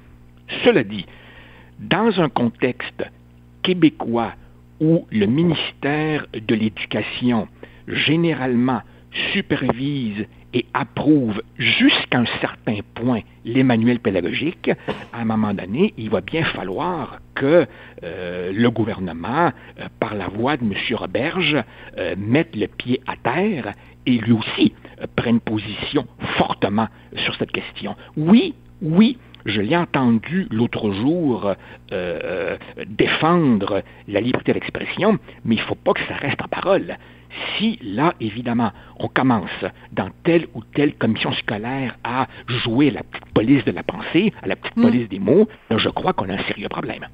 cela 0.65 0.83
dit, 0.83 1.07
dans 1.81 2.21
un 2.21 2.29
contexte 2.29 3.03
québécois 3.63 4.35
où 4.81 5.07
le 5.11 5.27
ministère 5.27 6.27
de 6.33 6.55
l'Éducation 6.55 7.49
généralement 7.89 8.83
supervise 9.33 10.27
et 10.53 10.67
approuve 10.75 11.43
jusqu'à 11.59 12.19
un 12.19 12.27
certain 12.41 12.79
point 12.95 13.21
les 13.45 13.63
manuels 13.63 14.01
pédagogiques, 14.01 14.71
à 15.13 15.21
un 15.21 15.25
moment 15.25 15.55
donné, 15.55 15.95
il 15.97 16.11
va 16.11 16.21
bien 16.21 16.45
falloir 16.45 17.21
que 17.35 17.67
euh, 18.03 18.53
le 18.53 18.71
gouvernement, 18.71 19.53
euh, 19.79 19.87
par 20.01 20.15
la 20.15 20.29
voix 20.29 20.57
de 20.57 20.65
M. 20.65 20.75
Roberge, 20.97 21.57
euh, 21.99 22.15
mette 22.19 22.57
le 22.57 22.67
pied 22.67 23.01
à 23.07 23.17
terre 23.17 23.75
et 24.07 24.19
lui 24.19 24.33
aussi 24.33 24.75
prenne 25.15 25.41
position 25.41 26.07
fortement 26.37 26.89
sur 27.17 27.35
cette 27.37 27.53
question. 27.53 27.97
Oui, 28.17 28.55
oui, 28.83 29.19
je 29.47 29.61
l'ai 29.61 29.77
entendu 29.77 30.47
l'autre 30.51 30.91
jour 30.91 31.55
défendre 32.87 33.83
la 34.09 34.21
liberté 34.21 34.53
d'expression, 34.53 35.19
mais 35.45 35.57
il 35.57 35.61
ne 35.61 35.65
faut 35.65 35.75
pas 35.75 35.93
que 35.93 36.01
ça 36.09 36.15
reste 36.15 36.41
en 36.43 36.49
parole. 36.49 36.97
Si 37.57 37.79
là, 37.83 38.15
évidemment, 38.21 38.73
on 38.99 39.09
commence 39.09 39.51
dans 39.93 40.09
telle 40.25 40.49
ou 40.55 40.63
telle 40.75 40.95
commission 40.95 41.33
scolaire 41.33 41.97
à 42.05 42.27
jouer 42.65 42.91
la 42.91 43.03
petite 43.03 43.33
police 43.33 43.65
de 43.65 43.73
la 43.73 43.83
pensée, 43.83 44.33
à 44.43 44.49
la 44.49 44.57
petite 44.57 44.77
hmm. 44.77 44.83
police 44.83 45.09
des 45.09 45.19
mots, 45.19 45.49
je 45.71 45.89
crois 45.89 46.13
qu'on 46.13 46.29
a 46.29 46.35
un 46.35 46.45
sérieux 46.45 46.69
problème. 46.69 47.07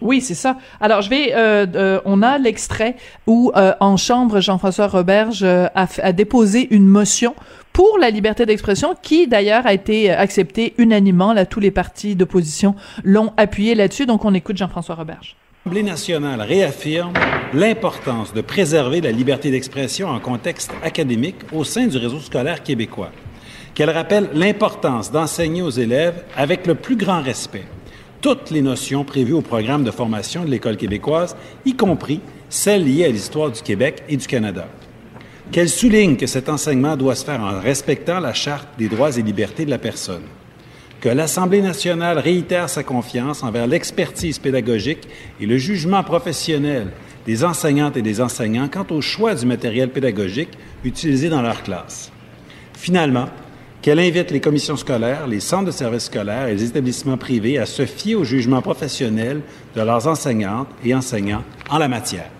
Oui, 0.00 0.20
c'est 0.20 0.34
ça. 0.34 0.56
Alors, 0.80 1.00
je 1.02 1.10
vais. 1.10 1.32
Euh, 1.32 1.64
euh, 1.74 2.00
on 2.04 2.22
a 2.22 2.36
l'extrait 2.38 2.96
où, 3.28 3.52
euh, 3.54 3.72
en 3.78 3.96
chambre, 3.96 4.40
Jean-François 4.40 4.88
Roberge 4.88 5.44
a, 5.44 5.70
a, 5.74 6.12
déposé 6.12 6.74
une 6.74 6.86
motion 6.88 7.36
pour 7.72 7.98
la 7.98 8.10
liberté 8.10 8.46
d'expression, 8.46 8.94
qui 9.00 9.26
d'ailleurs 9.26 9.66
a 9.66 9.72
été 9.72 10.10
acceptée 10.10 10.74
unanimement. 10.78 11.32
Là, 11.32 11.46
tous 11.46 11.60
les 11.60 11.70
partis 11.70 12.14
d'opposition 12.16 12.74
l'ont 13.04 13.32
appuyé 13.36 13.74
là-dessus. 13.74 14.06
Donc, 14.06 14.24
on 14.24 14.34
écoute 14.34 14.56
Jean-François 14.56 14.94
Roberge. 14.94 15.36
L'Assemblée 15.64 15.84
nationale 15.84 16.40
réaffirme 16.40 17.12
l'importance 17.54 18.34
de 18.34 18.40
préserver 18.40 19.00
la 19.00 19.12
liberté 19.12 19.50
d'expression 19.50 20.08
en 20.08 20.18
contexte 20.18 20.72
académique 20.82 21.36
au 21.52 21.62
sein 21.62 21.86
du 21.86 21.96
réseau 21.98 22.18
scolaire 22.18 22.62
québécois, 22.62 23.12
qu'elle 23.74 23.90
rappelle 23.90 24.28
l'importance 24.34 25.12
d'enseigner 25.12 25.62
aux 25.62 25.70
élèves 25.70 26.24
avec 26.36 26.66
le 26.66 26.74
plus 26.74 26.96
grand 26.96 27.22
respect 27.22 27.64
toutes 28.22 28.50
les 28.50 28.62
notions 28.62 29.04
prévues 29.04 29.32
au 29.32 29.42
programme 29.42 29.82
de 29.82 29.90
formation 29.90 30.44
de 30.44 30.48
l'École 30.48 30.76
québécoise, 30.76 31.36
y 31.66 31.74
compris 31.74 32.20
celles 32.48 32.84
liées 32.84 33.04
à 33.04 33.08
l'histoire 33.08 33.50
du 33.50 33.60
Québec 33.60 34.04
et 34.08 34.16
du 34.16 34.26
Canada. 34.26 34.68
Qu'elle 35.50 35.68
souligne 35.68 36.16
que 36.16 36.26
cet 36.26 36.48
enseignement 36.48 36.96
doit 36.96 37.14
se 37.14 37.24
faire 37.24 37.40
en 37.40 37.60
respectant 37.60 38.20
la 38.20 38.32
Charte 38.32 38.68
des 38.78 38.88
droits 38.88 39.16
et 39.16 39.22
libertés 39.22 39.64
de 39.64 39.70
la 39.70 39.78
personne 39.78 40.22
que 41.02 41.08
l'Assemblée 41.08 41.62
nationale 41.62 42.20
réitère 42.20 42.70
sa 42.70 42.84
confiance 42.84 43.42
envers 43.42 43.66
l'expertise 43.66 44.38
pédagogique 44.38 45.08
et 45.40 45.46
le 45.46 45.58
jugement 45.58 46.04
professionnel 46.04 46.92
des 47.26 47.42
enseignantes 47.42 47.96
et 47.96 48.02
des 48.02 48.20
enseignants 48.20 48.68
quant 48.68 48.86
au 48.90 49.00
choix 49.00 49.34
du 49.34 49.44
matériel 49.44 49.90
pédagogique 49.90 50.56
utilisé 50.84 51.28
dans 51.28 51.42
leur 51.42 51.64
classe. 51.64 52.12
Finalement, 52.74 53.28
qu'elle 53.82 53.98
invite 53.98 54.30
les 54.30 54.38
commissions 54.38 54.76
scolaires, 54.76 55.26
les 55.26 55.40
centres 55.40 55.66
de 55.66 55.70
services 55.72 56.04
scolaires 56.04 56.46
et 56.46 56.54
les 56.54 56.64
établissements 56.64 57.18
privés 57.18 57.58
à 57.58 57.66
se 57.66 57.84
fier 57.84 58.14
au 58.14 58.22
jugement 58.22 58.62
professionnel 58.62 59.40
de 59.74 59.82
leurs 59.82 60.06
enseignantes 60.06 60.68
et 60.84 60.94
enseignants 60.94 61.42
en 61.68 61.78
la 61.78 61.88
matière. 61.88 62.30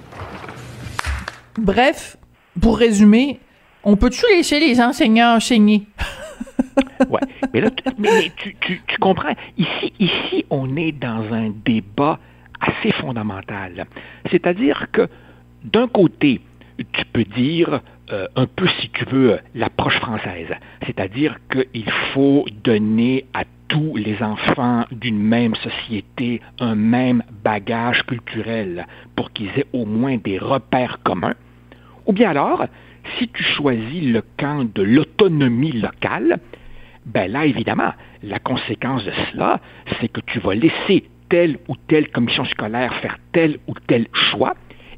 Bref, 1.59 2.16
pour 2.61 2.78
résumer, 2.78 3.40
on 3.85 3.97
peut-tu 3.97 4.25
laisser 4.35 4.61
les 4.61 4.80
enseignants 4.80 5.37
enseigner? 5.37 5.87
Mais 7.52 7.61
là, 7.61 7.71
tu, 7.71 8.80
comprends, 9.00 9.35
ici, 9.59 9.92
ici, 9.99 10.44
on 10.50 10.76
est 10.76 10.92
dans 10.92 11.32
un 11.32 11.50
débat 11.64 12.18
assez 12.61 12.92
fondamental. 12.92 13.87
C'est-à-dire 14.30 14.87
que, 14.92 15.09
d'un 15.64 15.88
côté, 15.88 16.40
tu 16.92 17.04
peux 17.12 17.25
dire 17.25 17.80
euh, 18.12 18.26
un 18.37 18.47
peu, 18.47 18.66
si 18.80 18.88
tu 18.90 19.04
veux, 19.04 19.38
l'approche 19.54 19.99
française. 19.99 20.49
C'est-à-dire 20.87 21.38
qu'il 21.50 21.90
faut 22.12 22.47
donner 22.62 23.26
à 23.35 23.44
tous 23.68 23.97
les 23.97 24.23
enfants 24.23 24.85
d'une 24.90 25.18
même 25.18 25.54
société 25.56 26.40
un 26.61 26.75
même 26.75 27.23
bagage 27.42 28.02
culturel 28.04 28.87
pour 29.16 29.32
qu'ils 29.32 29.49
aient 29.56 29.66
au 29.73 29.87
moins 29.87 30.18
des 30.18 30.38
repères 30.38 30.99
communs. 31.02 31.35
Ou 32.06 32.12
bien 32.12 32.30
alors, 32.30 32.66
si 33.18 33.28
tu 33.28 33.42
choisis 33.42 34.04
le 34.04 34.23
camp 34.38 34.64
de 34.73 34.82
l'autonomie 34.82 35.73
locale, 35.73 36.38
ben 37.06 37.30
là, 37.30 37.47
évidemment, 37.47 37.92
la 38.23 38.38
conséquence 38.38 39.04
de 39.04 39.12
cela, 39.30 39.61
c'est 40.00 40.09
que 40.09 40.21
tu 40.21 40.38
vas 40.38 40.54
laisser 40.54 41.04
telle 41.28 41.59
ou 41.68 41.76
telle 41.88 42.11
commission 42.11 42.44
scolaire 42.44 42.94
faire 42.97 43.18
tel 43.32 43.59
ou 43.66 43.75
tel 43.87 44.06
choix, 44.12 44.54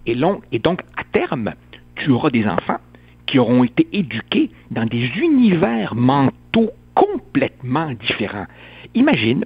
et, 0.06 0.16
et 0.52 0.58
donc, 0.58 0.82
à 0.96 1.04
terme, 1.12 1.52
tu 1.96 2.10
auras 2.10 2.30
des 2.30 2.46
enfants 2.46 2.80
qui 3.26 3.38
auront 3.38 3.64
été 3.64 3.88
éduqués 3.92 4.50
dans 4.70 4.84
des 4.84 5.06
univers 5.16 5.94
mentaux 5.94 6.70
complètement 6.94 7.92
différents. 7.92 8.46
Imagine, 8.94 9.44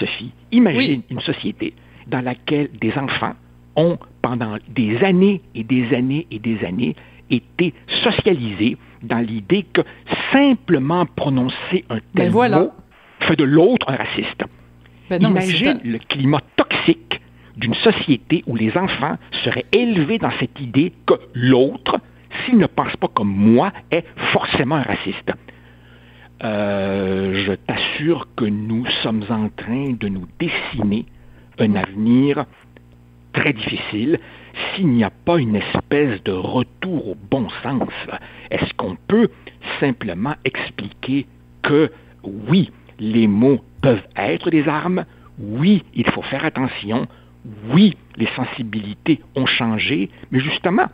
Sophie, 0.00 0.32
imagine 0.52 1.02
une 1.10 1.20
société 1.20 1.74
dans 2.08 2.20
laquelle 2.20 2.70
des 2.80 2.92
enfants 2.98 3.34
ont, 3.76 3.98
pendant 4.26 4.56
des 4.68 5.04
années 5.04 5.40
et 5.54 5.62
des 5.62 5.94
années 5.94 6.26
et 6.32 6.40
des 6.40 6.64
années, 6.64 6.96
été 7.30 7.72
socialisés 8.02 8.76
dans 9.04 9.20
l'idée 9.20 9.64
que 9.72 9.82
simplement 10.32 11.06
prononcer 11.06 11.84
un 11.90 12.00
tel 12.16 12.32
ben 12.32 12.50
mot 12.50 12.72
fait 13.20 13.36
de 13.36 13.44
l'autre 13.44 13.88
un 13.88 13.94
raciste. 13.94 14.42
Ben 15.08 15.22
Imagine 15.22 15.78
le 15.84 15.98
climat 15.98 16.40
toxique 16.56 17.20
d'une 17.56 17.74
société 17.74 18.42
où 18.48 18.56
les 18.56 18.76
enfants 18.76 19.16
seraient 19.44 19.66
élevés 19.70 20.18
dans 20.18 20.32
cette 20.40 20.60
idée 20.60 20.92
que 21.06 21.14
l'autre, 21.34 21.96
s'il 22.44 22.58
ne 22.58 22.66
pense 22.66 22.96
pas 22.96 23.08
comme 23.08 23.32
moi, 23.32 23.72
est 23.92 24.04
forcément 24.32 24.74
un 24.74 24.82
raciste. 24.82 25.32
Euh, 26.42 27.32
je 27.46 27.52
t'assure 27.52 28.26
que 28.36 28.44
nous 28.44 28.86
sommes 29.04 29.24
en 29.30 29.48
train 29.50 29.92
de 29.92 30.08
nous 30.08 30.26
dessiner 30.40 31.06
un 31.60 31.76
avenir 31.76 32.44
très 33.36 33.52
difficile 33.52 34.18
s'il 34.74 34.88
n'y 34.88 35.04
a 35.04 35.10
pas 35.10 35.38
une 35.38 35.54
espèce 35.54 36.22
de 36.24 36.32
retour 36.32 37.10
au 37.10 37.16
bon 37.30 37.48
sens. 37.62 37.88
Est-ce 38.50 38.72
qu'on 38.74 38.96
peut 39.06 39.28
simplement 39.78 40.34
expliquer 40.44 41.26
que 41.62 41.92
oui, 42.24 42.70
les 42.98 43.28
mots 43.28 43.60
peuvent 43.82 44.06
être 44.16 44.50
des 44.50 44.66
armes, 44.66 45.04
oui, 45.38 45.84
il 45.94 46.10
faut 46.10 46.22
faire 46.22 46.44
attention, 46.44 47.06
oui, 47.70 47.96
les 48.16 48.28
sensibilités 48.34 49.20
ont 49.36 49.46
changé, 49.46 50.10
mais 50.30 50.40
justement, 50.40 50.86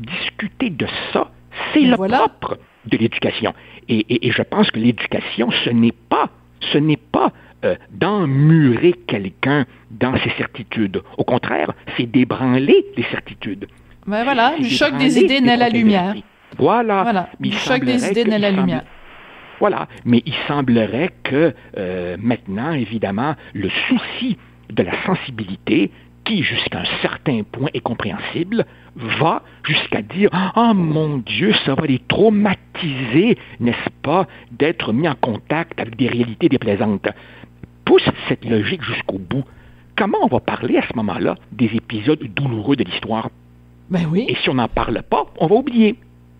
discuter 0.00 0.70
de 0.70 0.86
ça, 1.12 1.30
c'est 1.72 1.82
le 1.82 1.96
propre 1.96 2.58
de 2.86 2.96
l'éducation. 2.96 3.52
Et, 3.88 4.30
je 4.30 4.42
pense 4.42 4.70
que 4.70 4.78
l'éducation, 4.78 5.50
ce 5.64 5.70
n'est 5.70 5.94
pas, 6.08 6.30
ce 6.72 6.78
n'est 6.78 6.96
pas 6.96 7.32
euh, 7.64 7.76
d'emmurer 7.90 8.94
quelqu'un 9.06 9.66
dans 9.90 10.16
ses 10.18 10.30
certitudes. 10.30 11.02
Au 11.18 11.24
contraire, 11.24 11.72
c'est 11.96 12.10
d'ébranler 12.10 12.84
les 12.96 13.04
certitudes. 13.04 13.66
Ben 14.06 14.24
voilà, 14.24 14.54
du 14.58 14.68
choc 14.68 14.96
des 14.96 15.18
idées 15.18 15.40
naît 15.40 15.56
la 15.56 15.68
lumière. 15.68 16.14
Voilà. 16.58 17.02
voilà. 17.02 17.28
du 17.38 17.52
choc 17.52 17.84
des 17.84 18.08
idées 18.08 18.24
naît 18.24 18.38
la 18.38 18.50
lumière. 18.50 18.82
Voilà. 19.60 19.86
Mais 20.04 20.22
il 20.26 20.34
semblerait 20.48 21.10
que 21.22 21.54
euh, 21.78 22.16
maintenant, 22.18 22.72
évidemment, 22.72 23.36
le 23.54 23.70
souci 23.88 24.36
de 24.70 24.82
la 24.82 24.92
sensibilité, 25.04 25.90
qui 26.24 26.42
jusqu'à 26.42 26.80
un 26.80 27.00
certain 27.00 27.42
point 27.42 27.68
est 27.74 27.80
compréhensible, 27.80 28.64
va 28.96 29.42
jusqu'à 29.64 30.02
dire 30.02 30.30
Ah 30.32 30.72
mon 30.74 31.18
Dieu, 31.18 31.52
ça 31.64 31.74
va 31.74 31.86
les 31.86 32.00
traumatiser, 32.00 33.38
n'est-ce 33.60 33.90
pas, 34.02 34.26
d'être 34.50 34.92
mis 34.92 35.08
en 35.08 35.14
contact 35.14 35.80
avec 35.80 35.96
des 35.96 36.08
réalités 36.08 36.48
déplaisantes. 36.48 37.08
Pousse 37.84 38.08
cette 38.28 38.44
logique 38.44 38.82
jusqu'au 38.82 39.18
bout. 39.18 39.44
Comment 39.96 40.18
on 40.22 40.28
va 40.28 40.40
parler 40.40 40.78
à 40.78 40.82
ce 40.82 40.96
moment-là 40.96 41.36
des 41.52 41.70
épisodes 41.74 42.22
douloureux 42.34 42.76
de 42.76 42.84
l'histoire? 42.84 43.30
Ben 43.90 44.06
oui. 44.10 44.24
Et 44.28 44.36
si 44.42 44.48
on 44.48 44.54
n'en 44.54 44.68
parle 44.68 45.02
pas, 45.02 45.26
on 45.38 45.46
va 45.46 45.54
oublier. 45.56 45.96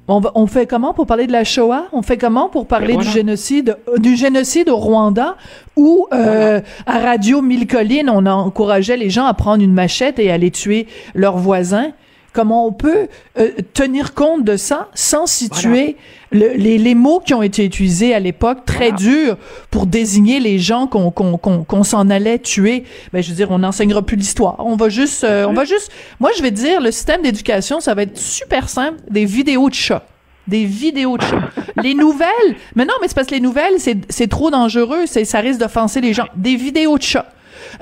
On, 0.08 0.46
fait 0.46 0.66
comment 0.66 0.94
pour 0.94 1.06
parler 1.06 1.26
de 1.26 1.32
la 1.32 1.44
Shoah? 1.44 1.84
On 1.92 2.02
fait 2.02 2.18
comment 2.18 2.48
pour 2.48 2.66
parler 2.66 2.96
du 2.96 3.04
génocide 3.04 3.78
euh, 3.88 3.98
du 3.98 4.16
génocide 4.16 4.68
au 4.68 4.76
Rwanda 4.76 5.36
où 5.76 6.06
euh, 6.12 6.60
à 6.86 6.98
Radio 6.98 7.40
Mille 7.40 7.66
Collines 7.68 8.10
on 8.10 8.26
encourageait 8.26 8.96
les 8.96 9.10
gens 9.10 9.26
à 9.26 9.32
prendre 9.32 9.62
une 9.62 9.72
machette 9.72 10.18
et 10.18 10.30
aller 10.30 10.50
tuer 10.50 10.86
leurs 11.14 11.38
voisins? 11.38 11.92
Comment 12.32 12.66
on 12.66 12.72
peut 12.72 13.08
euh, 13.38 13.50
tenir 13.74 14.14
compte 14.14 14.44
de 14.44 14.56
ça 14.56 14.88
sans 14.94 15.26
situer 15.26 15.96
les, 16.30 16.94
mots 16.94 17.20
qui 17.20 17.34
ont 17.34 17.42
été 17.42 17.64
utilisés 17.64 18.14
à 18.14 18.20
l'époque, 18.20 18.64
très 18.64 18.90
durs, 18.90 19.36
pour 19.70 19.86
désigner 19.86 20.40
les 20.40 20.58
gens 20.58 20.86
qu'on 20.86 21.84
s'en 21.84 22.08
allait 22.08 22.38
tuer? 22.38 22.84
Ben, 23.12 23.22
je 23.22 23.28
veux 23.28 23.36
dire, 23.36 23.50
on 23.50 23.58
n'enseignera 23.58 24.00
plus 24.00 24.16
l'histoire. 24.16 24.56
On 24.60 24.76
va 24.76 24.88
juste, 24.88 25.24
euh, 25.24 25.46
on 25.46 25.52
va 25.52 25.64
juste. 25.66 25.92
Moi, 26.20 26.30
je 26.36 26.42
vais 26.42 26.50
dire, 26.50 26.80
le 26.80 26.90
système 26.90 27.20
d'éducation, 27.20 27.80
ça 27.80 27.94
va 27.94 28.02
être 28.02 28.16
super 28.16 28.68
simple. 28.68 28.98
Des 29.10 29.24
vidéos 29.24 29.68
de 29.68 29.74
chats 29.74 30.06
des 30.48 30.64
vidéos 30.64 31.16
de 31.16 31.22
chats. 31.22 31.50
les 31.82 31.94
nouvelles, 31.94 32.56
mais 32.74 32.84
non, 32.84 32.94
mais 33.00 33.06
c'est 33.06 33.14
parce 33.14 33.28
que 33.28 33.34
les 33.34 33.40
nouvelles, 33.40 33.74
c'est 33.78 34.28
trop 34.28 34.50
dangereux, 34.50 35.06
ça 35.06 35.38
risque 35.38 35.60
d'offenser 35.60 36.00
les 36.00 36.12
gens. 36.12 36.26
Des 36.34 36.56
vidéos 36.56 36.98
de 36.98 37.02
chats. 37.02 37.28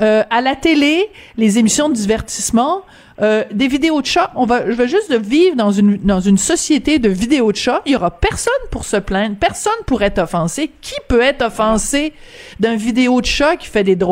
Euh, 0.00 0.22
à 0.30 0.40
la 0.40 0.54
télé, 0.54 1.08
les 1.36 1.58
émissions 1.58 1.88
de 1.88 1.94
divertissement, 1.94 2.82
euh, 3.20 3.44
des 3.52 3.68
vidéos 3.68 4.00
de 4.00 4.06
chats. 4.06 4.32
On 4.34 4.46
va, 4.46 4.66
je 4.70 4.76
vais 4.76 4.88
juste 4.88 5.12
vivre 5.14 5.56
dans 5.56 5.70
une 5.70 5.98
dans 5.98 6.20
une 6.20 6.38
société 6.38 6.98
de 6.98 7.08
vidéos 7.08 7.52
de 7.52 7.56
chats. 7.56 7.82
Il 7.86 7.92
y 7.92 7.96
aura 7.96 8.10
personne 8.10 8.52
pour 8.70 8.84
se 8.84 8.96
plaindre, 8.96 9.36
personne 9.36 9.72
pour 9.86 10.02
être 10.02 10.18
offensé. 10.18 10.70
Qui 10.80 10.94
peut 11.08 11.20
être 11.20 11.42
offensé 11.42 12.12
d'un 12.58 12.76
vidéo 12.76 13.20
de 13.20 13.26
chat 13.26 13.56
qui 13.56 13.68
fait 13.68 13.84
des, 13.84 13.96
des 13.96 14.06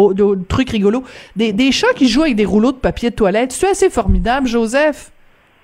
trucs 0.48 0.70
rigolos, 0.70 1.04
des, 1.36 1.52
des 1.52 1.72
chats 1.72 1.92
qui 1.94 2.08
jouent 2.08 2.22
avec 2.22 2.36
des 2.36 2.44
rouleaux 2.44 2.72
de 2.72 2.76
papier 2.78 3.10
de 3.10 3.14
toilette. 3.14 3.52
C'est 3.52 3.70
assez 3.70 3.90
formidable, 3.90 4.46
Joseph. 4.46 5.12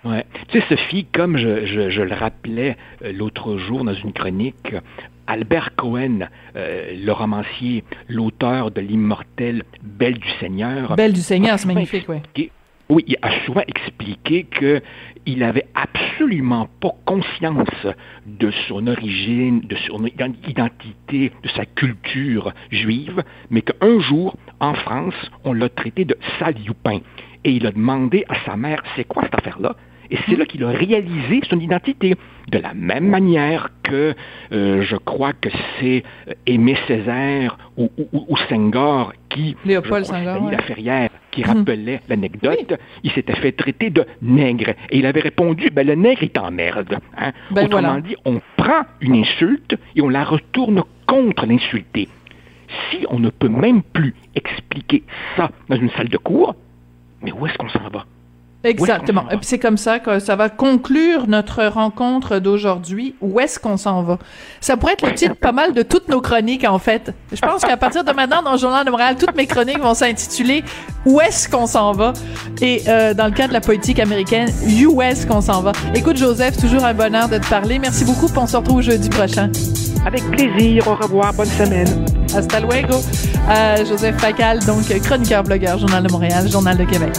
Ouais. 0.05 0.27
Tu 0.49 0.61
sais, 0.61 0.67
Sophie, 0.69 1.07
comme 1.13 1.39
je, 1.39 1.65
je, 1.65 1.89
je 1.91 2.03
le 2.03 2.15
rappelais 2.15 2.77
euh, 3.03 3.13
l'autre 3.13 3.57
jour 3.57 3.85
dans 3.85 3.95
une 3.95 4.13
chronique, 4.13 4.75
Albert 5.27 5.71
Cohen, 5.77 6.29
euh, 6.57 6.93
le 6.95 7.13
romancier, 7.13 7.85
l'auteur 8.09 8.71
de 8.71 8.83
l'immortel 8.83 9.63
Belle 9.83 10.19
du 10.19 10.29
Seigneur. 10.41 10.95
Belle 10.97 11.15
du 11.15 11.23
Seigneur, 11.23 11.59
c'est 11.59 11.67
magnifique, 11.67 12.07
oui. 12.09 12.51
Oui, 12.91 13.03
il 13.07 13.17
a 13.23 13.45
souvent 13.47 13.63
expliqué 13.67 14.45
qu'il 14.45 15.43
avait 15.43 15.67
absolument 15.75 16.69
pas 16.81 16.93
conscience 17.07 17.87
de 18.27 18.51
son 18.69 18.87
origine, 18.87 19.61
de 19.61 19.77
son 19.77 20.05
identité, 20.05 21.33
de 21.43 21.49
sa 21.57 21.65
culture 21.65 22.53
juive, 22.71 23.25
mais 23.49 23.63
qu'un 23.63 24.01
jour, 24.01 24.37
en 24.61 24.75
France, 24.75 25.15
on 25.45 25.55
l'a 25.55 25.71
traité 25.71 26.05
de 26.05 26.17
sale 26.39 26.57
Et 27.45 27.53
il 27.53 27.67
a 27.67 27.73
demandé 27.73 28.27
à 28.29 28.35
sa 28.45 28.57
mère, 28.57 28.83
c'est 28.97 29.05
quoi 29.05 29.23
cette 29.23 29.39
affaire-là? 29.39 29.77
Et 30.11 30.19
c'est 30.27 30.37
là 30.37 30.45
qu'il 30.45 30.65
a 30.65 30.69
réalisé 30.69 31.41
son 31.49 31.59
identité. 31.61 32.17
De 32.49 32.59
la 32.59 32.75
même 32.75 33.09
manière 33.09 33.71
que 33.83 34.15
euh, 34.53 34.83
je 34.83 34.97
crois 34.97 35.33
que 35.33 35.49
c'est 35.79 36.05
euh, 36.29 36.35
Aimé 36.47 36.77
Césaire 36.87 37.57
ou, 37.79 37.91
ou, 38.13 38.37
Senghor 38.49 39.15
qui, 39.31 39.57
Léopold 39.65 40.05
Senghor, 40.05 40.51
la 40.51 40.61
Ferrière, 40.61 41.09
qui 41.31 41.43
hum. 41.43 41.59
rappelait 41.59 42.01
l'anecdote, 42.09 42.75
il 43.03 43.11
s'était 43.13 43.37
fait 43.37 43.53
traiter 43.53 43.91
de 43.91 44.05
nègre. 44.21 44.75
Et 44.91 44.99
il 44.99 45.07
avait 45.07 45.21
répondu, 45.21 45.71
ben 45.71 45.87
le 45.87 45.95
nègre 45.95 46.23
est 46.23 46.37
en 46.37 46.51
merde. 46.51 46.99
Hein. 47.17 47.33
Ben 47.51 47.65
Autrement 47.65 47.99
dit, 47.99 48.17
on 48.27 48.41
prend 48.59 48.83
une 49.01 49.17
insulte 49.17 49.77
et 49.97 50.03
on 50.03 50.11
la 50.11 50.25
retourne 50.25 50.83
contre 51.07 51.47
l'insulté. 51.47 52.09
Si 52.91 53.07
on 53.09 53.19
ne 53.19 53.31
peut 53.31 53.49
même 53.49 53.83
plus 53.83 54.15
expliquer 54.35 55.03
ça 55.37 55.51
dans 55.69 55.77
une 55.77 55.91
salle 55.91 56.09
de 56.09 56.17
cours, 56.19 56.55
mais 57.23 57.33
où 57.33 57.47
est-ce 57.47 57.57
qu'on 57.57 57.69
s'en 57.69 57.89
va? 57.89 58.05
Exactement. 58.65 59.25
Et 59.31 59.37
puis 59.37 59.47
c'est 59.47 59.59
comme 59.59 59.77
ça 59.77 59.99
que 59.99 60.19
ça 60.19 60.37
va 60.37 60.49
conclure 60.49 61.27
notre 61.29 61.65
rencontre 61.67 62.39
d'aujourd'hui. 62.39 63.15
Où 63.21 63.39
est-ce 63.39 63.59
qu'on 63.59 63.77
s'en 63.77 64.03
va? 64.03 64.19
Ça 64.61 64.77
pourrait 64.77 64.95
être 64.95 65.07
le 65.07 65.15
titre 65.15 65.37
pas 65.37 65.53
mal 65.53 65.75
de 65.75 65.83
toutes 65.83 66.09
nos 66.09 66.21
chroniques, 66.21 66.65
en 66.65 66.79
fait. 66.79 67.13
Je 67.33 67.41
pense 67.41 67.63
qu'à 67.63 67.77
partir 67.77 68.05
de 68.05 68.13
maintenant, 68.13 68.43
dans 68.43 68.53
le 68.53 68.59
Journal 68.59 68.85
de 68.85 68.91
Montréal, 68.91 69.17
toutes 69.19 69.37
mes 69.37 69.47
chroniques 69.47 69.81
vont 69.81 69.95
s'intituler 69.95 70.65
Où 71.05 71.21
est-ce 71.21 71.49
qu'on 71.49 71.67
s'en 71.67 71.93
va? 71.93 72.15
Et 72.61 72.83
euh, 72.89 73.13
dans 73.15 73.27
le 73.27 73.33
cas 73.33 73.49
de 73.49 73.53
la 73.53 73.61
politique 73.61 74.01
américaine, 74.01 74.49
Où 74.89 75.03
est-ce 75.03 75.27
qu'on 75.27 75.41
s'en 75.41 75.61
va? 75.61 75.73
Écoute, 75.95 76.17
Joseph, 76.17 76.57
toujours 76.57 76.85
un 76.85 76.95
bonheur 76.95 77.29
de 77.29 77.39
te 77.39 77.49
parler. 77.49 77.79
Merci 77.79 78.05
beaucoup, 78.05 78.29
on 78.37 78.47
se 78.47 78.57
retrouve 78.57 78.81
jeudi 78.81 79.09
prochain. 79.09 79.51
Avec 80.07 80.23
plaisir. 80.31 80.87
Au 80.89 80.95
revoir. 80.95 81.33
Bonne 81.35 81.47
semaine. 81.47 82.07
Hasta 82.35 82.61
luego. 82.61 82.97
Euh, 83.49 83.85
Joseph 83.85 84.17
Facal, 84.19 84.59
donc 84.65 84.87
chroniqueur, 85.03 85.43
blogueur, 85.43 85.79
Journal 85.79 86.03
de 86.03 86.13
Montréal, 86.13 86.49
Journal 86.51 86.77
de 86.77 86.85
Québec. 86.85 87.13